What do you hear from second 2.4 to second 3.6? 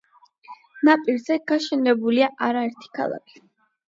არაერთი ქალაქი.